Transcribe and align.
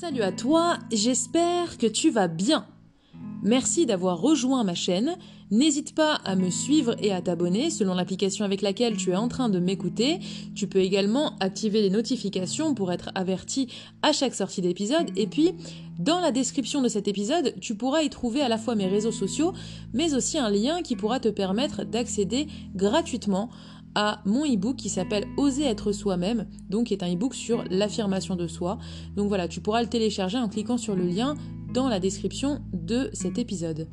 Salut 0.00 0.22
à 0.22 0.32
toi, 0.32 0.76
j'espère 0.90 1.78
que 1.78 1.86
tu 1.86 2.10
vas 2.10 2.26
bien. 2.26 2.66
Merci 3.44 3.86
d'avoir 3.86 4.20
rejoint 4.20 4.64
ma 4.64 4.74
chaîne. 4.74 5.16
N'hésite 5.52 5.94
pas 5.94 6.14
à 6.24 6.34
me 6.34 6.50
suivre 6.50 6.96
et 6.98 7.12
à 7.12 7.22
t'abonner 7.22 7.70
selon 7.70 7.94
l'application 7.94 8.44
avec 8.44 8.60
laquelle 8.60 8.96
tu 8.96 9.12
es 9.12 9.16
en 9.16 9.28
train 9.28 9.48
de 9.48 9.60
m'écouter. 9.60 10.18
Tu 10.56 10.66
peux 10.66 10.80
également 10.80 11.36
activer 11.38 11.80
les 11.80 11.90
notifications 11.90 12.74
pour 12.74 12.90
être 12.90 13.10
averti 13.14 13.68
à 14.02 14.10
chaque 14.10 14.34
sortie 14.34 14.62
d'épisode. 14.62 15.12
Et 15.14 15.28
puis, 15.28 15.52
dans 16.00 16.18
la 16.18 16.32
description 16.32 16.82
de 16.82 16.88
cet 16.88 17.06
épisode, 17.06 17.54
tu 17.60 17.76
pourras 17.76 18.02
y 18.02 18.10
trouver 18.10 18.40
à 18.40 18.48
la 18.48 18.58
fois 18.58 18.74
mes 18.74 18.88
réseaux 18.88 19.12
sociaux, 19.12 19.52
mais 19.92 20.14
aussi 20.14 20.38
un 20.38 20.50
lien 20.50 20.82
qui 20.82 20.96
pourra 20.96 21.20
te 21.20 21.28
permettre 21.28 21.84
d'accéder 21.84 22.48
gratuitement 22.74 23.48
à 23.94 24.20
mon 24.24 24.44
e-book 24.44 24.76
qui 24.76 24.88
s'appelle 24.88 25.26
Oser 25.36 25.64
être 25.64 25.92
soi-même, 25.92 26.46
donc 26.68 26.86
qui 26.88 26.94
est 26.94 27.02
un 27.02 27.12
e-book 27.12 27.34
sur 27.34 27.64
l'affirmation 27.70 28.36
de 28.36 28.46
soi. 28.46 28.78
Donc 29.16 29.28
voilà, 29.28 29.48
tu 29.48 29.60
pourras 29.60 29.82
le 29.82 29.88
télécharger 29.88 30.38
en 30.38 30.48
cliquant 30.48 30.78
sur 30.78 30.96
le 30.96 31.04
lien 31.04 31.34
dans 31.72 31.88
la 31.88 32.00
description 32.00 32.60
de 32.72 33.10
cet 33.12 33.38
épisode. 33.38 33.88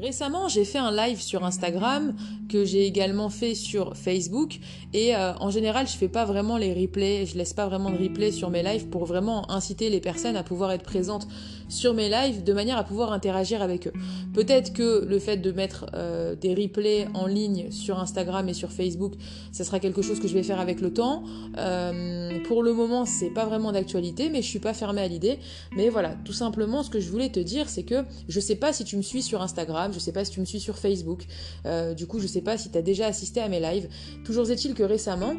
Récemment, 0.00 0.46
j'ai 0.46 0.64
fait 0.64 0.78
un 0.78 0.92
live 0.92 1.20
sur 1.20 1.44
Instagram 1.44 2.14
que 2.48 2.64
j'ai 2.64 2.86
également 2.86 3.30
fait 3.30 3.56
sur 3.56 3.96
Facebook 3.96 4.60
et 4.94 5.16
euh, 5.16 5.32
en 5.40 5.50
général, 5.50 5.88
je 5.88 5.96
fais 5.96 6.06
pas 6.06 6.24
vraiment 6.24 6.56
les 6.56 6.72
replays, 6.72 7.26
je 7.26 7.36
laisse 7.36 7.52
pas 7.52 7.66
vraiment 7.66 7.90
de 7.90 7.98
replays 7.98 8.30
sur 8.30 8.48
mes 8.48 8.62
lives 8.62 8.86
pour 8.86 9.06
vraiment 9.06 9.50
inciter 9.50 9.90
les 9.90 10.00
personnes 10.00 10.36
à 10.36 10.44
pouvoir 10.44 10.70
être 10.70 10.84
présentes 10.84 11.26
sur 11.68 11.94
mes 11.94 12.08
lives 12.08 12.44
de 12.44 12.52
manière 12.52 12.78
à 12.78 12.84
pouvoir 12.84 13.12
interagir 13.12 13.60
avec 13.60 13.88
eux. 13.88 13.92
Peut-être 14.34 14.72
que 14.72 15.04
le 15.04 15.18
fait 15.18 15.38
de 15.38 15.50
mettre 15.50 15.86
euh, 15.94 16.36
des 16.36 16.54
replays 16.54 17.08
en 17.14 17.26
ligne 17.26 17.72
sur 17.72 17.98
Instagram 17.98 18.48
et 18.48 18.54
sur 18.54 18.70
Facebook, 18.70 19.14
ça 19.50 19.64
sera 19.64 19.80
quelque 19.80 20.00
chose 20.00 20.20
que 20.20 20.28
je 20.28 20.34
vais 20.34 20.44
faire 20.44 20.60
avec 20.60 20.80
le 20.80 20.92
temps. 20.92 21.24
Euh, 21.58 22.38
pour 22.46 22.62
le 22.62 22.72
moment, 22.72 23.04
c'est 23.04 23.30
pas 23.30 23.46
vraiment 23.46 23.72
d'actualité, 23.72 24.30
mais 24.30 24.42
je 24.42 24.48
suis 24.48 24.60
pas 24.60 24.74
fermée 24.74 25.02
à 25.02 25.08
l'idée. 25.08 25.40
Mais 25.76 25.88
voilà, 25.88 26.14
tout 26.24 26.32
simplement, 26.32 26.84
ce 26.84 26.90
que 26.90 27.00
je 27.00 27.10
voulais 27.10 27.30
te 27.30 27.40
dire, 27.40 27.68
c'est 27.68 27.82
que 27.82 28.04
je 28.28 28.40
sais 28.40 28.56
pas 28.56 28.72
si 28.72 28.84
tu 28.84 28.96
me 28.96 29.02
suis 29.02 29.22
sur 29.22 29.42
Instagram, 29.42 29.87
je 29.92 29.98
sais 29.98 30.12
pas 30.12 30.24
si 30.24 30.32
tu 30.32 30.40
me 30.40 30.44
suis 30.44 30.60
sur 30.60 30.78
Facebook. 30.78 31.26
Euh, 31.66 31.94
du 31.94 32.06
coup, 32.06 32.18
je 32.18 32.26
sais 32.26 32.40
pas 32.40 32.58
si 32.58 32.70
tu 32.70 32.78
as 32.78 32.82
déjà 32.82 33.06
assisté 33.06 33.40
à 33.40 33.48
mes 33.48 33.60
lives. 33.60 33.88
Toujours 34.24 34.50
est-il 34.50 34.74
que 34.74 34.82
récemment, 34.82 35.34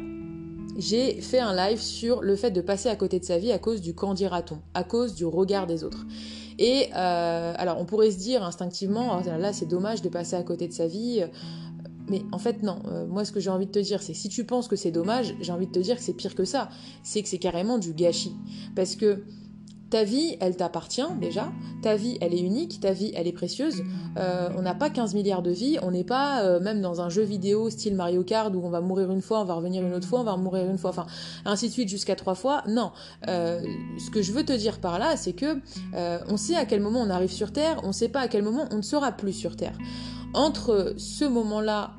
j'ai 0.78 1.20
fait 1.20 1.40
un 1.40 1.54
live 1.54 1.80
sur 1.80 2.22
le 2.22 2.36
fait 2.36 2.50
de 2.50 2.60
passer 2.60 2.88
à 2.88 2.96
côté 2.96 3.18
de 3.18 3.24
sa 3.24 3.38
vie 3.38 3.52
à 3.52 3.58
cause 3.58 3.80
du 3.80 3.94
quand 3.94 4.14
à 4.74 4.84
cause 4.84 5.14
du 5.14 5.24
regard 5.24 5.66
des 5.66 5.84
autres. 5.84 6.06
Et 6.58 6.88
euh, 6.94 7.54
alors, 7.56 7.78
on 7.80 7.84
pourrait 7.84 8.10
se 8.10 8.18
dire 8.18 8.42
instinctivement, 8.42 9.18
oh 9.18 9.38
là, 9.38 9.52
c'est 9.52 9.66
dommage 9.66 10.02
de 10.02 10.08
passer 10.08 10.36
à 10.36 10.42
côté 10.42 10.68
de 10.68 10.72
sa 10.72 10.86
vie. 10.86 11.24
Mais 12.10 12.24
en 12.32 12.38
fait, 12.38 12.64
non. 12.64 12.80
Euh, 12.88 13.06
moi, 13.06 13.24
ce 13.24 13.30
que 13.30 13.38
j'ai 13.38 13.50
envie 13.50 13.66
de 13.66 13.70
te 13.70 13.78
dire, 13.78 14.02
c'est 14.02 14.14
si 14.14 14.28
tu 14.28 14.44
penses 14.44 14.66
que 14.66 14.74
c'est 14.74 14.90
dommage, 14.90 15.32
j'ai 15.40 15.52
envie 15.52 15.68
de 15.68 15.72
te 15.72 15.78
dire 15.78 15.96
que 15.96 16.02
c'est 16.02 16.12
pire 16.12 16.34
que 16.34 16.44
ça. 16.44 16.68
C'est 17.04 17.22
que 17.22 17.28
c'est 17.28 17.38
carrément 17.38 17.78
du 17.78 17.94
gâchis. 17.94 18.34
Parce 18.74 18.96
que 18.96 19.22
ta 19.90 20.04
vie, 20.04 20.36
elle 20.38 20.56
t'appartient 20.56 21.02
déjà. 21.20 21.50
Ta 21.82 21.96
vie, 21.96 22.16
elle 22.20 22.32
est 22.32 22.40
unique. 22.40 22.78
Ta 22.80 22.92
vie, 22.92 23.10
elle 23.16 23.26
est 23.26 23.32
précieuse. 23.32 23.82
Euh, 24.16 24.48
on 24.56 24.62
n'a 24.62 24.74
pas 24.74 24.88
15 24.88 25.14
milliards 25.14 25.42
de 25.42 25.50
vies. 25.50 25.78
On 25.82 25.90
n'est 25.90 26.04
pas 26.04 26.44
euh, 26.44 26.60
même 26.60 26.80
dans 26.80 27.00
un 27.00 27.08
jeu 27.08 27.22
vidéo 27.22 27.70
style 27.70 27.96
Mario 27.96 28.22
Kart 28.22 28.54
où 28.54 28.60
on 28.64 28.70
va 28.70 28.80
mourir 28.80 29.10
une 29.10 29.20
fois, 29.20 29.40
on 29.40 29.44
va 29.44 29.54
revenir 29.54 29.84
une 29.84 29.92
autre 29.92 30.06
fois, 30.06 30.20
on 30.20 30.24
va 30.24 30.36
mourir 30.36 30.70
une 30.70 30.78
fois. 30.78 30.90
Enfin, 30.90 31.06
ainsi 31.44 31.66
de 31.66 31.72
suite 31.72 31.88
jusqu'à 31.88 32.14
trois 32.14 32.36
fois. 32.36 32.62
Non. 32.68 32.92
Euh, 33.26 33.60
ce 33.98 34.10
que 34.10 34.22
je 34.22 34.30
veux 34.30 34.44
te 34.44 34.52
dire 34.52 34.78
par 34.78 35.00
là, 35.00 35.16
c'est 35.16 35.32
que 35.32 35.60
on 36.28 36.36
sait 36.36 36.54
à 36.54 36.66
quel 36.66 36.80
moment 36.80 37.00
on 37.00 37.10
arrive 37.10 37.32
sur 37.32 37.52
Terre. 37.52 37.80
On 37.82 37.88
ne 37.88 37.92
sait 37.92 38.08
pas 38.08 38.20
à 38.20 38.28
quel 38.28 38.44
moment 38.44 38.68
on 38.70 38.76
ne 38.76 38.82
sera 38.82 39.10
plus 39.10 39.32
sur 39.32 39.56
Terre. 39.56 39.76
Entre 40.34 40.94
ce 40.98 41.24
moment-là 41.24 41.94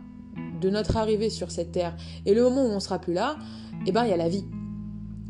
de 0.61 0.70
notre 0.70 0.95
arrivée 0.95 1.30
sur 1.30 1.52
cette 1.52 1.73
Terre 1.73 1.98
et 2.26 2.33
le 2.33 2.42
moment 2.44 2.64
où 2.64 2.70
on 2.70 2.80
sera 2.80 3.00
plus 3.00 3.14
là, 3.14 3.36
eh 3.86 3.92
ben 3.92 4.05
il 4.05 4.11
y 4.11 4.14
a 4.14 4.17
la 4.17 4.30
vie. 4.30 4.45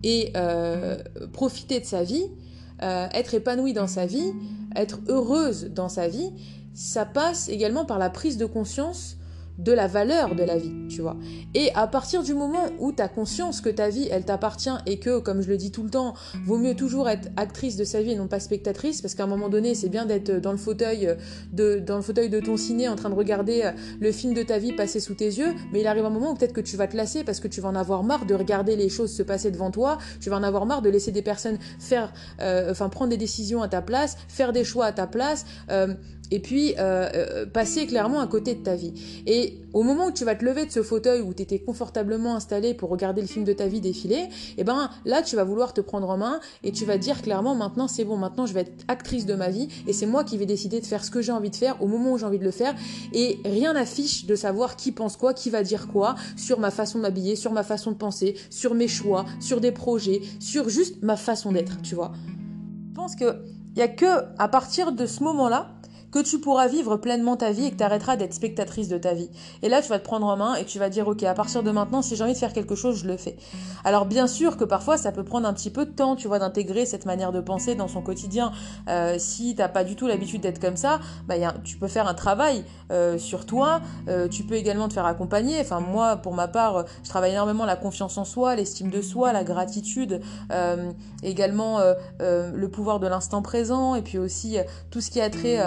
Et 0.03 0.33
profiter 1.33 1.79
de 1.79 1.85
sa 1.85 2.03
vie, 2.03 2.25
euh, 2.83 3.07
être 3.13 3.33
épanouie 3.33 3.73
dans 3.73 3.87
sa 3.87 4.05
vie, 4.05 4.33
être 4.75 4.99
heureuse 5.07 5.71
dans 5.73 5.89
sa 5.89 6.07
vie, 6.07 6.31
ça 6.73 7.05
passe 7.05 7.49
également 7.49 7.85
par 7.85 7.99
la 7.99 8.09
prise 8.09 8.37
de 8.37 8.45
conscience 8.45 9.17
de 9.63 9.71
la 9.71 9.87
valeur 9.87 10.35
de 10.35 10.43
la 10.43 10.57
vie, 10.57 10.73
tu 10.89 11.01
vois. 11.01 11.17
Et 11.53 11.71
à 11.75 11.87
partir 11.87 12.23
du 12.23 12.33
moment 12.33 12.65
où 12.79 12.91
tu 12.91 13.01
as 13.01 13.07
conscience 13.07 13.61
que 13.61 13.69
ta 13.69 13.89
vie, 13.89 14.07
elle 14.11 14.25
t'appartient 14.25 14.69
et 14.85 14.99
que, 14.99 15.19
comme 15.19 15.41
je 15.41 15.49
le 15.49 15.57
dis 15.57 15.71
tout 15.71 15.83
le 15.83 15.89
temps, 15.89 16.13
vaut 16.45 16.57
mieux 16.57 16.75
toujours 16.75 17.09
être 17.09 17.29
actrice 17.37 17.75
de 17.75 17.83
sa 17.83 18.01
vie 18.01 18.11
et 18.11 18.15
non 18.15 18.27
pas 18.27 18.39
spectatrice, 18.39 19.01
parce 19.01 19.15
qu'à 19.15 19.23
un 19.23 19.27
moment 19.27 19.49
donné, 19.49 19.75
c'est 19.75 19.89
bien 19.89 20.05
d'être 20.05 20.31
dans 20.31 20.51
le 20.51 20.57
fauteuil 20.57 21.15
de, 21.53 21.79
dans 21.79 21.97
le 21.97 22.01
fauteuil 22.01 22.29
de 22.29 22.39
ton 22.39 22.57
ciné 22.57 22.87
en 22.87 22.95
train 22.95 23.09
de 23.09 23.15
regarder 23.15 23.61
euh, 23.63 23.71
le 23.99 24.11
film 24.11 24.33
de 24.33 24.43
ta 24.43 24.57
vie 24.57 24.73
passer 24.73 24.99
sous 24.99 25.13
tes 25.13 25.25
yeux, 25.25 25.53
mais 25.71 25.81
il 25.81 25.87
arrive 25.87 26.05
un 26.05 26.09
moment 26.09 26.31
où 26.31 26.35
peut-être 26.35 26.53
que 26.53 26.61
tu 26.61 26.77
vas 26.77 26.87
te 26.87 26.97
lasser 26.97 27.23
parce 27.23 27.39
que 27.39 27.47
tu 27.47 27.61
vas 27.61 27.69
en 27.69 27.75
avoir 27.75 28.03
marre 28.03 28.25
de 28.25 28.33
regarder 28.33 28.75
les 28.75 28.89
choses 28.89 29.11
se 29.11 29.23
passer 29.23 29.51
devant 29.51 29.71
toi, 29.71 29.97
tu 30.19 30.29
vas 30.29 30.37
en 30.37 30.43
avoir 30.43 30.65
marre 30.65 30.81
de 30.81 30.89
laisser 30.89 31.11
des 31.11 31.21
personnes 31.21 31.57
faire, 31.79 32.13
euh, 32.41 32.71
enfin 32.71 32.89
prendre 32.89 33.09
des 33.09 33.17
décisions 33.17 33.61
à 33.61 33.67
ta 33.67 33.81
place, 33.81 34.17
faire 34.27 34.53
des 34.53 34.63
choix 34.63 34.85
à 34.85 34.91
ta 34.91 35.07
place. 35.07 35.45
Euh, 35.69 35.93
et 36.31 36.39
puis 36.39 36.73
euh, 36.79 37.09
euh, 37.13 37.45
passer 37.45 37.85
clairement 37.85 38.19
à 38.19 38.27
côté 38.27 38.55
de 38.55 38.63
ta 38.63 38.75
vie. 38.75 38.93
Et 39.27 39.57
au 39.73 39.83
moment 39.83 40.07
où 40.07 40.11
tu 40.11 40.25
vas 40.25 40.35
te 40.35 40.43
lever 40.43 40.65
de 40.65 40.71
ce 40.71 40.81
fauteuil 40.81 41.21
où 41.21 41.33
tu 41.33 41.43
étais 41.43 41.59
confortablement 41.59 42.35
installé 42.35 42.73
pour 42.73 42.89
regarder 42.89 43.21
le 43.21 43.27
film 43.27 43.45
de 43.45 43.53
ta 43.53 43.67
vie 43.67 43.81
défiler, 43.81 44.15
et 44.15 44.29
eh 44.59 44.63
ben 44.63 44.89
là 45.05 45.21
tu 45.21 45.35
vas 45.35 45.43
vouloir 45.43 45.73
te 45.73 45.81
prendre 45.81 46.09
en 46.09 46.17
main 46.17 46.39
et 46.63 46.71
tu 46.71 46.85
vas 46.85 46.97
dire 46.97 47.21
clairement 47.21 47.55
maintenant 47.55 47.87
c'est 47.87 48.05
bon, 48.05 48.17
maintenant 48.17 48.45
je 48.45 48.53
vais 48.53 48.61
être 48.61 48.85
actrice 48.87 49.25
de 49.25 49.33
ma 49.33 49.49
vie 49.49 49.67
et 49.87 49.93
c'est 49.93 50.05
moi 50.05 50.23
qui 50.23 50.37
vais 50.37 50.45
décider 50.45 50.79
de 50.79 50.85
faire 50.85 51.03
ce 51.03 51.11
que 51.11 51.21
j'ai 51.21 51.31
envie 51.31 51.49
de 51.49 51.55
faire 51.55 51.81
au 51.81 51.87
moment 51.87 52.13
où 52.13 52.17
j'ai 52.17 52.25
envie 52.25 52.39
de 52.39 52.43
le 52.43 52.51
faire 52.51 52.75
et 53.13 53.39
rien 53.45 53.73
n'affiche 53.73 54.25
de 54.25 54.35
savoir 54.35 54.75
qui 54.75 54.91
pense 54.91 55.17
quoi, 55.17 55.33
qui 55.33 55.49
va 55.49 55.63
dire 55.63 55.87
quoi 55.87 56.15
sur 56.37 56.59
ma 56.59 56.71
façon 56.71 56.97
de 56.97 57.03
m'habiller, 57.03 57.35
sur 57.35 57.51
ma 57.51 57.63
façon 57.63 57.91
de 57.91 57.97
penser, 57.97 58.35
sur 58.49 58.73
mes 58.73 58.87
choix, 58.87 59.25
sur 59.39 59.61
des 59.61 59.71
projets, 59.71 60.21
sur 60.39 60.69
juste 60.69 61.01
ma 61.01 61.15
façon 61.15 61.51
d'être, 61.51 61.81
tu 61.81 61.95
vois. 61.95 62.11
Je 62.89 62.95
pense 62.95 63.15
que 63.15 63.41
il 63.75 63.79
y 63.79 63.81
a 63.81 63.87
que 63.87 64.05
à 64.37 64.47
partir 64.49 64.91
de 64.91 65.05
ce 65.05 65.23
moment-là 65.23 65.69
que 66.11 66.19
tu 66.19 66.39
pourras 66.39 66.67
vivre 66.67 66.97
pleinement 66.97 67.37
ta 67.37 67.51
vie 67.51 67.65
et 67.65 67.71
que 67.71 67.77
tu 67.77 67.83
arrêteras 67.83 68.15
d'être 68.15 68.33
spectatrice 68.33 68.87
de 68.87 68.97
ta 68.97 69.13
vie. 69.13 69.29
Et 69.61 69.69
là, 69.69 69.81
tu 69.81 69.89
vas 69.89 69.99
te 69.99 70.03
prendre 70.03 70.27
en 70.27 70.37
main 70.37 70.55
et 70.55 70.65
tu 70.65 70.79
vas 70.79 70.89
dire, 70.89 71.07
ok, 71.07 71.23
à 71.23 71.33
partir 71.33 71.63
de 71.63 71.71
maintenant, 71.71 72.01
si 72.01 72.15
j'ai 72.15 72.23
envie 72.23 72.33
de 72.33 72.37
faire 72.37 72.53
quelque 72.53 72.75
chose, 72.75 72.97
je 72.97 73.07
le 73.07 73.17
fais. 73.17 73.37
Alors 73.83 74.05
bien 74.05 74.27
sûr 74.27 74.57
que 74.57 74.63
parfois, 74.63 74.97
ça 74.97 75.11
peut 75.11 75.23
prendre 75.23 75.47
un 75.47 75.53
petit 75.53 75.69
peu 75.69 75.85
de 75.85 75.91
temps, 75.91 76.15
tu 76.15 76.27
vois, 76.27 76.39
d'intégrer 76.39 76.85
cette 76.85 77.05
manière 77.05 77.31
de 77.31 77.39
penser 77.39 77.75
dans 77.75 77.87
son 77.87 78.01
quotidien. 78.01 78.51
Euh, 78.89 79.15
si 79.17 79.55
t'as 79.55 79.69
pas 79.69 79.83
du 79.83 79.95
tout 79.95 80.07
l'habitude 80.07 80.41
d'être 80.41 80.59
comme 80.59 80.77
ça, 80.77 80.99
bah, 81.27 81.37
y 81.37 81.47
tu 81.63 81.77
peux 81.77 81.87
faire 81.87 82.07
un 82.07 82.13
travail 82.13 82.63
euh, 82.91 83.17
sur 83.17 83.45
toi. 83.45 83.81
Euh, 84.07 84.27
tu 84.27 84.43
peux 84.43 84.55
également 84.55 84.87
te 84.87 84.93
faire 84.93 85.05
accompagner. 85.05 85.59
Enfin, 85.59 85.79
moi, 85.79 86.17
pour 86.17 86.33
ma 86.33 86.47
part, 86.47 86.85
je 87.03 87.09
travaille 87.09 87.31
énormément 87.31 87.65
la 87.65 87.75
confiance 87.75 88.17
en 88.17 88.25
soi, 88.25 88.55
l'estime 88.55 88.89
de 88.89 89.01
soi, 89.01 89.33
la 89.33 89.43
gratitude, 89.43 90.21
euh, 90.51 90.91
également 91.23 91.79
le 92.19 92.67
pouvoir 92.67 92.99
de 92.99 93.07
l'instant 93.07 93.41
présent, 93.41 93.95
et 93.95 94.01
puis 94.01 94.17
aussi 94.17 94.57
tout 94.89 95.01
ce 95.01 95.09
qui 95.11 95.21
a 95.21 95.29
trait 95.29 95.59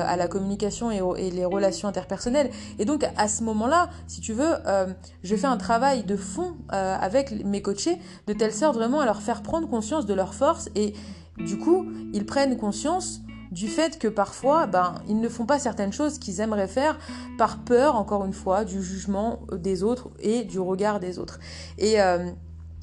à 0.00 0.16
la 0.16 0.28
communication 0.28 0.90
et, 0.90 1.30
les 1.30 1.44
relations 1.44 1.88
interpersonnelles. 1.88 2.50
Et 2.78 2.84
donc 2.84 3.04
à 3.16 3.28
ce 3.28 3.42
moment-là, 3.44 3.90
si 4.06 4.20
tu 4.20 4.32
veux, 4.32 4.54
euh, 4.66 4.86
je 5.22 5.36
fais 5.36 5.46
un 5.46 5.56
travail 5.56 6.04
de 6.04 6.16
fond 6.16 6.56
euh, 6.72 6.96
avec 7.00 7.44
mes 7.44 7.62
coachés 7.62 7.98
de 8.26 8.32
telle 8.32 8.52
sorte 8.52 8.76
vraiment 8.76 9.00
à 9.00 9.04
leur 9.04 9.22
faire 9.22 9.42
prendre 9.42 9.68
conscience 9.68 10.06
de 10.06 10.14
leurs 10.14 10.34
forces 10.34 10.68
et 10.74 10.94
du 11.38 11.58
coup, 11.58 11.86
ils 12.12 12.26
prennent 12.26 12.56
conscience 12.56 13.20
du 13.50 13.68
fait 13.68 13.98
que 13.98 14.08
parfois, 14.08 14.66
ben, 14.66 14.94
ils 15.08 15.20
ne 15.20 15.28
font 15.28 15.44
pas 15.44 15.58
certaines 15.58 15.92
choses 15.92 16.18
qu'ils 16.18 16.40
aimeraient 16.40 16.68
faire 16.68 16.98
par 17.36 17.58
peur, 17.64 17.96
encore 17.96 18.24
une 18.24 18.32
fois, 18.32 18.64
du 18.64 18.82
jugement 18.82 19.40
des 19.52 19.82
autres 19.82 20.08
et 20.20 20.44
du 20.44 20.58
regard 20.58 21.00
des 21.00 21.18
autres. 21.18 21.38
Et, 21.78 21.96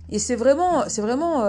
et 0.09 0.19
c'est 0.19 0.35
vraiment, 0.35 0.83
c'est 0.87 1.01
vraiment 1.01 1.43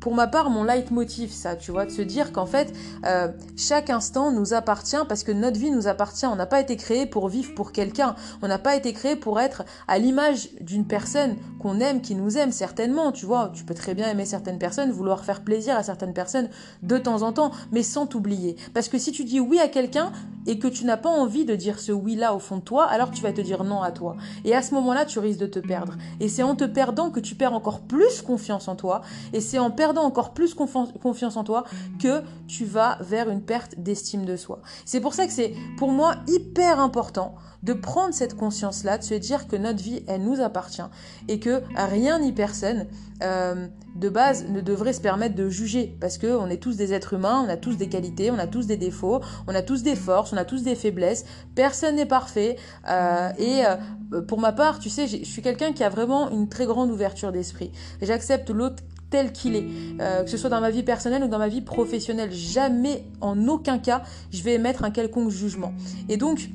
pour 0.00 0.14
ma 0.14 0.26
part 0.26 0.50
mon 0.50 0.64
leitmotiv 0.64 1.30
ça, 1.32 1.56
tu 1.56 1.70
vois, 1.70 1.86
de 1.86 1.90
se 1.90 2.02
dire 2.02 2.32
qu'en 2.32 2.46
fait 2.46 2.72
euh, 3.04 3.28
chaque 3.56 3.90
instant 3.90 4.30
nous 4.30 4.54
appartient 4.54 4.96
parce 5.08 5.24
que 5.24 5.32
notre 5.32 5.58
vie 5.58 5.70
nous 5.70 5.88
appartient. 5.88 6.26
On 6.26 6.36
n'a 6.36 6.46
pas 6.46 6.60
été 6.60 6.76
créé 6.76 7.06
pour 7.06 7.28
vivre 7.28 7.54
pour 7.54 7.72
quelqu'un. 7.72 8.14
On 8.42 8.48
n'a 8.48 8.58
pas 8.58 8.76
été 8.76 8.92
créé 8.92 9.16
pour 9.16 9.40
être 9.40 9.64
à 9.86 9.98
l'image 9.98 10.48
d'une 10.60 10.86
personne 10.86 11.36
qu'on 11.60 11.80
aime, 11.80 12.00
qui 12.00 12.14
nous 12.14 12.38
aime 12.38 12.52
certainement. 12.52 13.12
Tu 13.12 13.26
vois, 13.26 13.50
tu 13.54 13.64
peux 13.64 13.74
très 13.74 13.94
bien 13.94 14.08
aimer 14.08 14.24
certaines 14.24 14.58
personnes, 14.58 14.90
vouloir 14.90 15.24
faire 15.24 15.42
plaisir 15.42 15.76
à 15.76 15.82
certaines 15.82 16.14
personnes 16.14 16.48
de 16.82 16.98
temps 16.98 17.22
en 17.22 17.32
temps, 17.32 17.50
mais 17.72 17.82
sans 17.82 18.06
t'oublier. 18.06 18.56
Parce 18.74 18.88
que 18.88 18.98
si 18.98 19.12
tu 19.12 19.24
dis 19.24 19.40
oui 19.40 19.58
à 19.58 19.68
quelqu'un 19.68 20.12
et 20.46 20.58
que 20.58 20.68
tu 20.68 20.84
n'as 20.84 20.96
pas 20.96 21.10
envie 21.10 21.44
de 21.44 21.54
dire 21.54 21.78
ce 21.78 21.92
oui 21.92 22.16
là 22.16 22.34
au 22.34 22.38
fond 22.38 22.56
de 22.56 22.62
toi, 22.62 22.86
alors 22.86 23.10
tu 23.10 23.22
vas 23.22 23.32
te 23.32 23.40
dire 23.40 23.64
non 23.64 23.82
à 23.82 23.90
toi. 23.90 24.16
Et 24.44 24.54
à 24.54 24.62
ce 24.62 24.74
moment-là, 24.74 25.04
tu 25.04 25.18
risques 25.18 25.40
de 25.40 25.46
te 25.46 25.58
perdre. 25.58 25.94
Et 26.20 26.28
c'est 26.28 26.42
en 26.42 26.54
te 26.54 26.64
perdant 26.64 27.10
que 27.10 27.20
tu 27.20 27.34
perds 27.34 27.52
encore 27.52 27.80
plus 27.80 28.22
confiance 28.22 28.68
en 28.68 28.76
toi. 28.76 29.02
Et 29.32 29.40
c'est 29.40 29.58
en 29.58 29.70
perdant 29.70 29.87
encore 29.96 30.34
plus 30.34 30.54
confiance 30.54 31.36
en 31.36 31.44
toi 31.44 31.64
que 32.00 32.22
tu 32.46 32.64
vas 32.64 32.98
vers 33.00 33.30
une 33.30 33.42
perte 33.42 33.78
d'estime 33.78 34.24
de 34.24 34.36
soi. 34.36 34.60
C'est 34.84 35.00
pour 35.00 35.14
ça 35.14 35.26
que 35.26 35.32
c'est 35.32 35.54
pour 35.78 35.90
moi 35.90 36.16
hyper 36.26 36.80
important 36.80 37.34
de 37.62 37.72
prendre 37.72 38.14
cette 38.14 38.36
conscience-là, 38.36 38.98
de 38.98 39.02
se 39.02 39.14
dire 39.14 39.48
que 39.48 39.56
notre 39.56 39.82
vie, 39.82 40.02
elle 40.06 40.22
nous 40.22 40.40
appartient 40.40 40.82
et 41.26 41.40
que 41.40 41.62
rien 41.76 42.20
ni 42.20 42.32
personne 42.32 42.86
euh, 43.22 43.66
de 43.96 44.08
base 44.08 44.48
ne 44.48 44.60
devrait 44.60 44.92
se 44.92 45.00
permettre 45.00 45.34
de 45.34 45.48
juger 45.48 45.96
parce 46.00 46.18
que 46.18 46.28
on 46.28 46.46
est 46.48 46.58
tous 46.58 46.76
des 46.76 46.92
êtres 46.92 47.14
humains, 47.14 47.44
on 47.44 47.48
a 47.48 47.56
tous 47.56 47.76
des 47.76 47.88
qualités, 47.88 48.30
on 48.30 48.38
a 48.38 48.46
tous 48.46 48.66
des 48.66 48.76
défauts, 48.76 49.20
on 49.48 49.54
a 49.54 49.62
tous 49.62 49.82
des 49.82 49.96
forces, 49.96 50.32
on 50.32 50.36
a 50.36 50.44
tous 50.44 50.62
des 50.62 50.76
faiblesses. 50.76 51.24
Personne 51.56 51.96
n'est 51.96 52.06
parfait 52.06 52.56
euh, 52.88 53.30
et 53.38 53.64
euh, 53.66 54.22
pour 54.22 54.38
ma 54.38 54.52
part, 54.52 54.78
tu 54.78 54.88
sais, 54.88 55.08
je 55.08 55.24
suis 55.24 55.42
quelqu'un 55.42 55.72
qui 55.72 55.82
a 55.82 55.88
vraiment 55.88 56.30
une 56.30 56.48
très 56.48 56.66
grande 56.66 56.90
ouverture 56.90 57.32
d'esprit. 57.32 57.72
J'accepte 58.00 58.50
l'autre 58.50 58.84
tel 59.10 59.32
qu'il 59.32 59.56
est, 59.56 59.66
euh, 60.00 60.24
que 60.24 60.30
ce 60.30 60.36
soit 60.36 60.50
dans 60.50 60.60
ma 60.60 60.70
vie 60.70 60.82
personnelle 60.82 61.24
ou 61.24 61.28
dans 61.28 61.38
ma 61.38 61.48
vie 61.48 61.62
professionnelle. 61.62 62.32
Jamais, 62.32 63.04
en 63.20 63.48
aucun 63.48 63.78
cas, 63.78 64.02
je 64.30 64.42
vais 64.42 64.54
émettre 64.54 64.84
un 64.84 64.90
quelconque 64.90 65.30
jugement. 65.30 65.72
Et 66.08 66.16
donc, 66.16 66.50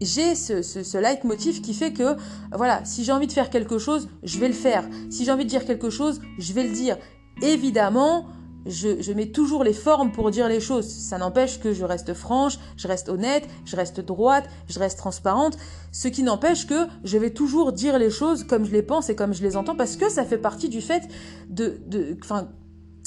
j'ai 0.00 0.34
ce, 0.34 0.62
ce, 0.62 0.82
ce 0.82 0.98
leitmotiv 0.98 1.60
qui 1.60 1.74
fait 1.74 1.92
que, 1.92 2.16
voilà, 2.52 2.84
si 2.84 3.04
j'ai 3.04 3.12
envie 3.12 3.26
de 3.26 3.32
faire 3.32 3.50
quelque 3.50 3.78
chose, 3.78 4.08
je 4.22 4.38
vais 4.38 4.48
le 4.48 4.54
faire. 4.54 4.84
Si 5.10 5.24
j'ai 5.24 5.32
envie 5.32 5.44
de 5.44 5.50
dire 5.50 5.64
quelque 5.64 5.90
chose, 5.90 6.20
je 6.38 6.52
vais 6.52 6.64
le 6.64 6.72
dire. 6.72 6.96
Évidemment, 7.42 8.26
je, 8.66 9.12
mets 9.12 9.26
toujours 9.26 9.64
les 9.64 9.72
formes 9.72 10.12
pour 10.12 10.30
dire 10.30 10.48
les 10.48 10.60
choses. 10.60 10.86
Ça 10.86 11.18
n'empêche 11.18 11.60
que 11.60 11.72
je 11.72 11.84
reste 11.84 12.14
franche, 12.14 12.58
je 12.76 12.88
reste 12.88 13.08
honnête, 13.08 13.48
je 13.64 13.76
reste 13.76 14.00
droite, 14.00 14.48
je 14.68 14.78
reste 14.78 14.98
transparente. 14.98 15.56
Ce 15.92 16.08
qui 16.08 16.22
n'empêche 16.22 16.66
que 16.66 16.86
je 17.04 17.18
vais 17.18 17.30
toujours 17.30 17.72
dire 17.72 17.98
les 17.98 18.10
choses 18.10 18.44
comme 18.44 18.64
je 18.64 18.72
les 18.72 18.82
pense 18.82 19.10
et 19.10 19.14
comme 19.14 19.34
je 19.34 19.42
les 19.42 19.56
entends 19.56 19.76
parce 19.76 19.96
que 19.96 20.08
ça 20.08 20.24
fait 20.24 20.38
partie 20.38 20.68
du 20.68 20.80
fait 20.80 21.08
de, 21.48 21.80
de 21.86 22.16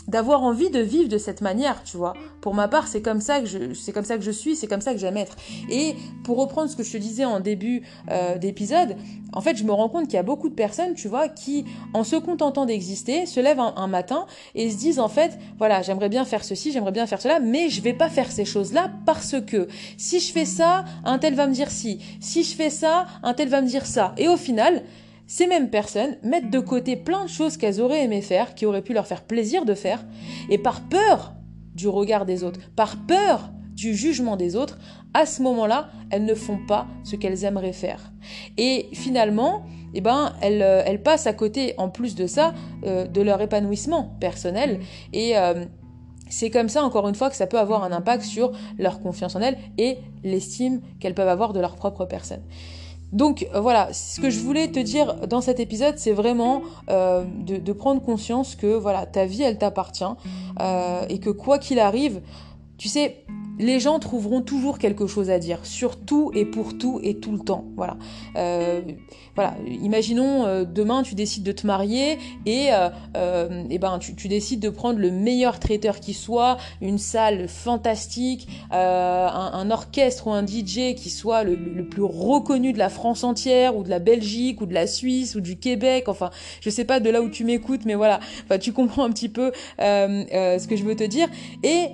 d'avoir 0.08 0.44
envie 0.44 0.70
de 0.70 0.80
vivre 0.80 1.10
de 1.10 1.18
cette 1.18 1.42
manière, 1.42 1.84
tu 1.84 1.98
vois. 1.98 2.14
Pour 2.42 2.54
ma 2.54 2.68
part, 2.68 2.88
c'est 2.88 3.02
comme 3.02 3.22
ça 3.22 3.40
que 3.40 3.46
je, 3.46 3.74
c'est 3.74 3.92
comme 3.92 4.04
ça 4.04 4.18
que 4.18 4.24
je 4.24 4.32
suis, 4.32 4.56
c'est 4.56 4.68
comme 4.68 4.82
ça 4.82 4.94
que 4.94 5.00
j'aime 5.00 5.18
être. 5.18 5.36
Et 5.70 5.96
pour 6.24 6.38
reprendre 6.38 6.70
ce 6.70 6.76
que 6.76 6.84
je 6.84 6.92
te 6.92 6.98
disais 6.98 7.26
en 7.26 7.40
début 7.40 7.84
euh, 8.12 8.38
d'épisode, 8.38 8.96
en 9.32 9.42
fait, 9.42 9.56
je 9.56 9.64
me 9.64 9.72
rends 9.72 9.90
compte 9.90 10.06
qu'il 10.06 10.16
y 10.16 10.18
a 10.18 10.24
beaucoup 10.24 10.50
de 10.50 10.54
personnes, 10.54 10.94
tu 10.94 11.08
vois, 11.08 11.28
qui, 11.28 11.66
en 11.94 12.04
se 12.04 12.16
contentant 12.16 12.66
d'exister, 12.66 13.26
se 13.26 13.40
lèvent 13.40 13.60
un, 13.60 13.88
matin 13.88 14.26
et 14.56 14.70
se 14.70 14.78
disent 14.78 15.00
en 15.00 15.10
fait, 15.10 15.38
voilà, 15.58 15.82
j'aimerais 15.82 16.10
bien 16.10 16.26
faire 16.26 16.44
ceci, 16.44 16.72
j'aimerais 16.72 16.92
bien 16.92 17.06
faire 17.06 17.22
cela, 17.22 17.40
mais 17.40 17.70
je 17.70 17.82
vais 17.82 17.94
pas 17.94 18.10
faire 18.10 18.32
ces 18.32 18.46
choses-là 18.46 18.92
parce 19.06 19.36
que 19.42 19.68
si 19.98 20.20
je 20.20 20.32
fais 20.32 20.46
ça, 20.46 20.86
un 21.06 21.20
tel 21.20 21.36
va 21.36 21.48
me 21.48 21.54
dire 21.54 21.70
si, 21.70 22.00
si 22.20 22.44
je 22.44 22.56
fais 22.56 22.70
ça, 22.70 23.06
un 23.24 23.34
tel 23.34 23.50
va 23.50 23.62
me 23.62 23.68
dire 23.68 23.86
ça. 23.86 24.14
Et 24.18 24.28
au 24.28 24.38
final, 24.38 24.84
ces 25.28 25.48
mêmes 25.48 25.70
personnes 25.70 26.18
mettent 26.24 26.50
de 26.50 26.60
côté 26.60 26.96
plein 26.96 27.24
de 27.24 27.30
choses 27.30 27.58
qu'elles 27.58 27.82
auraient 27.82 28.04
aimé 28.04 28.22
faire, 28.22 28.56
qui 28.56 28.66
auraient 28.66 28.82
pu 28.82 28.94
leur 28.94 29.08
faire 29.08 29.24
plaisir 29.24 29.66
de 29.66 29.74
faire, 29.74 30.06
et 30.50 30.58
par 30.58 30.82
peur 30.82 31.34
du 31.76 31.88
regard 31.88 32.26
des 32.26 32.44
autres, 32.44 32.60
par 32.76 32.98
peur 33.06 33.50
du 33.74 33.96
jugement 33.96 34.38
des 34.38 34.56
autres, 34.56 34.78
à 35.14 35.26
ce 35.26 35.42
moment-là, 35.42 35.90
elles 36.10 36.26
ne 36.26 36.34
font 36.36 36.60
pas 36.68 36.88
ce 37.04 37.16
qu'elles 37.16 37.44
aimeraient 37.44 37.74
faire. 37.74 38.12
Et 38.58 38.90
finalement, 38.94 39.64
eh 39.94 40.02
ben, 40.02 40.34
elles, 40.42 40.62
euh, 40.62 40.98
passent 40.98 41.28
à 41.28 41.34
côté, 41.34 41.74
en 41.78 41.90
plus 41.90 42.16
de 42.16 42.28
ça, 42.28 42.54
euh, 42.86 43.06
de 43.06 43.22
leur 43.22 43.42
épanouissement 43.42 44.16
personnel. 44.20 44.80
Et 45.12 45.38
euh, 45.38 45.66
c'est 46.30 46.50
comme 46.50 46.70
ça, 46.70 46.84
encore 46.84 47.08
une 47.08 47.16
fois, 47.16 47.30
que 47.30 47.36
ça 47.36 47.48
peut 47.48 47.60
avoir 47.60 47.84
un 47.84 47.92
impact 47.92 48.24
sur 48.24 48.52
leur 48.80 49.02
confiance 49.02 49.36
en 49.36 49.42
elles 49.42 49.58
et 49.78 49.98
l'estime 50.24 50.82
qu'elles 51.00 51.14
peuvent 51.14 51.28
avoir 51.28 51.54
de 51.54 51.60
leur 51.60 51.76
propre 51.76 52.06
personne. 52.06 52.42
Donc 53.14 53.48
euh, 53.54 53.62
voilà, 53.62 53.94
ce 53.94 54.20
que 54.20 54.30
je 54.32 54.40
voulais 54.40 54.68
te 54.70 54.80
dire 54.80 55.28
dans 55.28 55.40
cet 55.40 55.60
épisode, 55.60 55.96
c'est 55.98 56.12
vraiment 56.12 56.64
euh, 56.90 57.24
de, 57.46 57.72
prendre 57.72 58.02
conscience 58.02 58.56
que 58.56 58.76
voilà, 58.76 59.06
ta 59.06 59.26
vie, 59.26 59.44
elle 59.44 59.58
t'appartient 59.58 60.04
euh, 60.60 61.06
et 61.10 61.20
que 61.20 61.30
quoi 61.30 61.60
qu'il 61.60 61.80
arrive, 61.80 62.22
tu 62.78 62.88
sais, 62.88 63.24
les 63.60 63.80
gens 63.80 64.00
trouveront 64.00 64.42
toujours 64.42 64.80
quelque 64.80 65.08
chose 65.08 65.30
à 65.30 65.40
dire 65.40 65.66
sur 65.66 65.98
tout 66.00 66.32
et 66.34 66.46
pour 66.46 66.78
tout 66.78 67.00
et 67.04 67.20
tout 67.20 67.32
le 67.32 67.40
temps. 67.40 67.66
Voilà. 67.76 67.98
Euh, 68.36 68.82
voilà. 69.36 69.56
Imaginons 69.68 70.46
euh, 70.46 70.64
demain 70.64 71.04
tu 71.04 71.16
décides 71.16 71.44
de 71.44 71.52
te 71.52 71.68
marier 71.68 72.18
et, 72.46 72.70
euh, 72.72 73.64
et 73.70 73.78
ben 73.78 74.00
tu, 74.00 74.28
décides 74.28 74.60
de 74.60 74.70
prendre 74.70 75.00
le 75.00 75.12
meilleur 75.12 75.60
traiteur 75.60 76.00
qui 76.00 76.14
soit, 76.14 76.58
une 76.82 76.98
salle 76.98 77.48
fantastique, 77.48 78.48
un, 78.72 79.70
orchestre 79.72 80.28
ou 80.28 80.32
un 80.32 80.46
DJ 80.46 80.96
qui 80.96 81.10
soit 81.10 81.44
le, 81.44 81.56
le, 81.56 81.88
plus 81.88 82.04
reconnu 82.04 82.74
de 82.74 82.78
la 82.78 82.90
France 82.90 83.24
entière 83.24 83.78
ou 83.78 83.84
de 83.84 83.90
la 83.90 84.00
Belgique 84.00 84.62
ou 84.62 84.66
de 84.66 84.74
la 84.74 84.88
Suisse 84.88 85.36
ou 85.36 85.42
du 85.42 85.58
Québec. 85.58 86.06
Enfin, 86.08 86.30
je 86.62 86.70
sais 86.70 86.86
pas 86.86 87.00
de 87.00 87.10
là 87.10 87.22
où 87.22 87.30
tu 87.30 87.44
m'écoutes, 87.44 87.86
mais 87.86 87.96
voilà. 87.96 88.20
Enfin, 88.46 88.58
tu 88.58 88.74
comprends 88.74 89.04
un 89.04 89.12
petit 89.12 89.30
peu 89.30 89.52
ce 89.78 90.68
que 90.68 90.76
je 90.76 90.84
veux 90.84 90.96
te 90.96 91.04
dire 91.04 91.28
et 91.64 91.90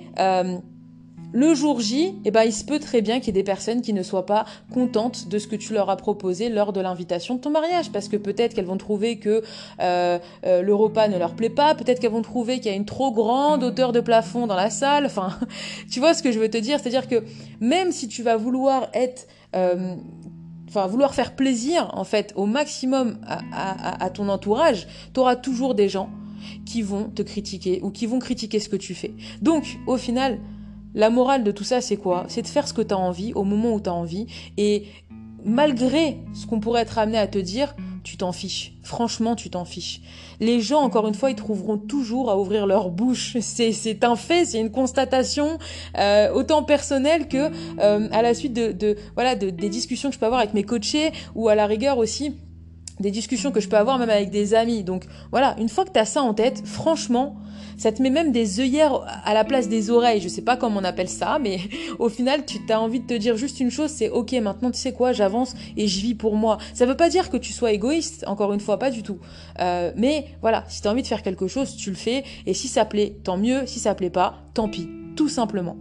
le 1.32 1.54
jour 1.54 1.80
J, 1.80 2.14
eh 2.24 2.30
ben, 2.30 2.42
il 2.42 2.52
se 2.52 2.64
peut 2.64 2.80
très 2.80 3.02
bien 3.02 3.20
qu'il 3.20 3.28
y 3.28 3.30
ait 3.30 3.42
des 3.42 3.44
personnes 3.44 3.82
qui 3.82 3.92
ne 3.92 4.02
soient 4.02 4.26
pas 4.26 4.46
contentes 4.72 5.28
de 5.28 5.38
ce 5.38 5.46
que 5.46 5.56
tu 5.56 5.72
leur 5.72 5.88
as 5.88 5.96
proposé 5.96 6.48
lors 6.48 6.72
de 6.72 6.80
l'invitation 6.80 7.36
de 7.36 7.40
ton 7.40 7.50
mariage, 7.50 7.90
parce 7.92 8.08
que 8.08 8.16
peut-être 8.16 8.54
qu'elles 8.54 8.66
vont 8.66 8.76
trouver 8.76 9.18
que 9.18 9.42
euh, 9.80 10.18
euh, 10.44 10.62
le 10.62 10.74
repas 10.74 11.08
ne 11.08 11.18
leur 11.18 11.34
plaît 11.34 11.50
pas, 11.50 11.74
peut-être 11.74 12.00
qu'elles 12.00 12.10
vont 12.10 12.22
trouver 12.22 12.56
qu'il 12.56 12.70
y 12.70 12.74
a 12.74 12.76
une 12.76 12.84
trop 12.84 13.12
grande 13.12 13.62
hauteur 13.62 13.92
de 13.92 14.00
plafond 14.00 14.46
dans 14.46 14.56
la 14.56 14.70
salle, 14.70 15.06
enfin, 15.06 15.38
tu 15.90 16.00
vois 16.00 16.14
ce 16.14 16.22
que 16.22 16.32
je 16.32 16.38
veux 16.38 16.50
te 16.50 16.58
dire, 16.58 16.80
c'est-à-dire 16.80 17.06
que 17.06 17.22
même 17.60 17.92
si 17.92 18.08
tu 18.08 18.22
vas 18.22 18.36
vouloir 18.36 18.88
être... 18.94 19.26
Euh, 19.54 19.94
enfin 20.68 20.86
vouloir 20.86 21.16
faire 21.16 21.34
plaisir 21.34 21.90
en 21.94 22.04
fait 22.04 22.32
au 22.36 22.46
maximum 22.46 23.18
à, 23.26 24.04
à 24.04 24.08
ton 24.08 24.28
entourage, 24.28 24.86
tu 25.12 25.18
auras 25.18 25.34
toujours 25.34 25.74
des 25.74 25.88
gens 25.88 26.10
qui 26.64 26.82
vont 26.82 27.10
te 27.10 27.22
critiquer 27.22 27.80
ou 27.82 27.90
qui 27.90 28.06
vont 28.06 28.20
critiquer 28.20 28.60
ce 28.60 28.68
que 28.68 28.76
tu 28.76 28.94
fais. 28.94 29.12
Donc 29.42 29.78
au 29.88 29.96
final, 29.96 30.38
la 30.94 31.10
morale 31.10 31.44
de 31.44 31.50
tout 31.50 31.64
ça, 31.64 31.80
c'est 31.80 31.96
quoi? 31.96 32.24
C'est 32.28 32.42
de 32.42 32.48
faire 32.48 32.66
ce 32.66 32.74
que 32.74 32.82
tu 32.82 32.94
as 32.94 32.98
envie 32.98 33.32
au 33.34 33.44
moment 33.44 33.72
où 33.74 33.80
tu 33.80 33.88
as 33.88 33.94
envie. 33.94 34.26
Et 34.56 34.86
malgré 35.44 36.18
ce 36.34 36.46
qu'on 36.46 36.60
pourrait 36.60 36.82
être 36.82 36.98
amené 36.98 37.18
à 37.18 37.26
te 37.26 37.38
dire, 37.38 37.74
tu 38.02 38.16
t'en 38.16 38.32
fiches. 38.32 38.72
Franchement, 38.82 39.36
tu 39.36 39.50
t'en 39.50 39.64
fiches. 39.64 40.00
Les 40.40 40.60
gens, 40.60 40.80
encore 40.80 41.06
une 41.06 41.14
fois, 41.14 41.30
ils 41.30 41.36
trouveront 41.36 41.76
toujours 41.76 42.30
à 42.30 42.38
ouvrir 42.38 42.66
leur 42.66 42.90
bouche. 42.90 43.36
C'est 43.40 44.04
un 44.04 44.16
fait, 44.16 44.44
c'est 44.44 44.60
une 44.60 44.70
constatation 44.70 45.58
euh, 45.98 46.32
autant 46.32 46.62
personnelle 46.62 47.28
que 47.28 47.50
euh, 47.80 48.08
à 48.10 48.22
la 48.22 48.34
suite 48.34 48.52
de, 48.52 48.96
voilà 49.14 49.34
des 49.34 49.68
discussions 49.68 50.08
que 50.08 50.14
je 50.14 50.18
peux 50.18 50.26
avoir 50.26 50.40
avec 50.40 50.54
mes 50.54 50.62
coachés 50.62 51.12
ou 51.34 51.48
à 51.48 51.54
la 51.54 51.66
rigueur 51.66 51.98
aussi 51.98 52.34
des 53.00 53.10
discussions 53.10 53.50
que 53.50 53.60
je 53.60 53.68
peux 53.68 53.76
avoir 53.76 53.98
même 53.98 54.10
avec 54.10 54.30
des 54.30 54.54
amis. 54.54 54.84
Donc 54.84 55.04
voilà, 55.30 55.56
une 55.58 55.68
fois 55.68 55.84
que 55.84 55.92
tu 55.92 55.98
as 55.98 56.04
ça 56.04 56.22
en 56.22 56.34
tête, 56.34 56.62
franchement, 56.64 57.36
ça 57.76 57.92
te 57.92 58.02
met 58.02 58.10
même 58.10 58.30
des 58.30 58.60
œillères 58.60 59.00
à 59.24 59.32
la 59.32 59.42
place 59.42 59.68
des 59.68 59.90
oreilles. 59.90 60.20
Je 60.20 60.28
sais 60.28 60.42
pas 60.42 60.56
comment 60.56 60.80
on 60.80 60.84
appelle 60.84 61.08
ça, 61.08 61.38
mais 61.40 61.58
au 61.98 62.08
final, 62.08 62.44
tu 62.44 62.60
as 62.70 62.80
envie 62.80 63.00
de 63.00 63.06
te 63.06 63.14
dire 63.14 63.36
juste 63.36 63.58
une 63.58 63.70
chose, 63.70 63.90
c'est 63.90 64.10
ok, 64.10 64.32
maintenant 64.34 64.70
tu 64.70 64.78
sais 64.78 64.92
quoi, 64.92 65.12
j'avance 65.12 65.54
et 65.76 65.88
je 65.88 66.00
vis 66.00 66.14
pour 66.14 66.36
moi. 66.36 66.58
Ça 66.74 66.84
veut 66.84 66.96
pas 66.96 67.08
dire 67.08 67.30
que 67.30 67.36
tu 67.36 67.52
sois 67.52 67.72
égoïste, 67.72 68.24
encore 68.26 68.52
une 68.52 68.60
fois, 68.60 68.78
pas 68.78 68.90
du 68.90 69.02
tout. 69.02 69.18
Euh, 69.60 69.92
mais 69.96 70.26
voilà, 70.42 70.64
si 70.68 70.82
tu 70.82 70.88
as 70.88 70.90
envie 70.90 71.02
de 71.02 71.06
faire 71.06 71.22
quelque 71.22 71.48
chose, 71.48 71.74
tu 71.76 71.90
le 71.90 71.96
fais. 71.96 72.24
Et 72.46 72.54
si 72.54 72.68
ça 72.68 72.84
plaît, 72.84 73.16
tant 73.24 73.38
mieux. 73.38 73.66
Si 73.66 73.78
ça 73.78 73.94
plaît 73.94 74.10
pas, 74.10 74.34
tant 74.52 74.68
pis. 74.68 74.88
Tout 75.16 75.28
simplement. 75.28 75.76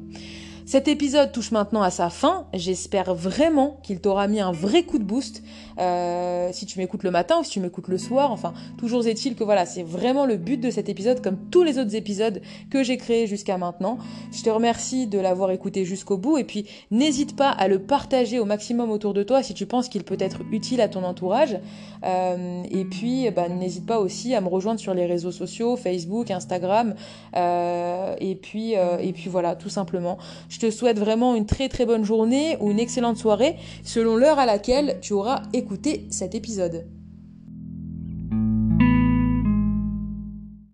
Cet 0.69 0.87
épisode 0.87 1.31
touche 1.31 1.49
maintenant 1.49 1.81
à 1.81 1.89
sa 1.89 2.11
fin. 2.11 2.45
J'espère 2.53 3.15
vraiment 3.15 3.79
qu'il 3.81 3.99
t'aura 3.99 4.27
mis 4.27 4.39
un 4.39 4.51
vrai 4.51 4.83
coup 4.83 4.99
de 4.99 5.03
boost. 5.03 5.41
Euh, 5.79 6.49
si 6.51 6.67
tu 6.67 6.77
m'écoutes 6.77 7.01
le 7.01 7.09
matin 7.09 7.39
ou 7.39 7.43
si 7.43 7.49
tu 7.49 7.59
m'écoutes 7.59 7.87
le 7.87 7.97
soir, 7.97 8.31
enfin, 8.31 8.53
toujours 8.77 9.07
est-il 9.07 9.33
que 9.33 9.43
voilà, 9.43 9.65
c'est 9.65 9.81
vraiment 9.81 10.27
le 10.27 10.37
but 10.37 10.57
de 10.57 10.69
cet 10.69 10.87
épisode, 10.87 11.23
comme 11.23 11.37
tous 11.49 11.63
les 11.63 11.79
autres 11.79 11.95
épisodes 11.95 12.43
que 12.69 12.83
j'ai 12.83 12.97
créés 12.97 13.25
jusqu'à 13.25 13.57
maintenant. 13.57 13.97
Je 14.31 14.43
te 14.43 14.49
remercie 14.51 15.07
de 15.07 15.17
l'avoir 15.17 15.49
écouté 15.49 15.85
jusqu'au 15.85 16.17
bout 16.17 16.37
et 16.37 16.43
puis 16.43 16.67
n'hésite 16.91 17.35
pas 17.35 17.49
à 17.49 17.67
le 17.67 17.79
partager 17.79 18.37
au 18.37 18.45
maximum 18.45 18.91
autour 18.91 19.15
de 19.15 19.23
toi 19.23 19.41
si 19.41 19.55
tu 19.55 19.65
penses 19.65 19.89
qu'il 19.89 20.03
peut 20.03 20.17
être 20.19 20.41
utile 20.51 20.81
à 20.81 20.87
ton 20.87 21.03
entourage. 21.03 21.57
Euh, 22.05 22.61
et 22.69 22.85
puis, 22.85 23.31
bah, 23.31 23.49
n'hésite 23.49 23.87
pas 23.87 23.99
aussi 23.99 24.35
à 24.35 24.41
me 24.41 24.49
rejoindre 24.49 24.79
sur 24.79 24.93
les 24.93 25.07
réseaux 25.07 25.31
sociaux, 25.31 25.77
Facebook, 25.77 26.29
Instagram. 26.29 26.93
Euh, 27.35 28.13
et 28.19 28.35
puis, 28.35 28.73
et 28.73 29.13
puis 29.13 29.31
voilà, 29.31 29.55
tout 29.55 29.69
simplement. 29.69 30.19
Je 30.59 30.67
te 30.67 30.71
souhaite 30.71 30.99
vraiment 30.99 31.35
une 31.35 31.45
très 31.45 31.69
très 31.69 31.85
bonne 31.85 32.03
journée 32.03 32.57
ou 32.59 32.69
une 32.69 32.79
excellente 32.79 33.15
soirée 33.15 33.55
selon 33.85 34.17
l'heure 34.17 34.39
à 34.39 34.45
laquelle 34.45 34.97
tu 34.99 35.13
auras 35.13 35.43
écouté 35.53 36.05
cet 36.09 36.35
épisode. 36.35 36.85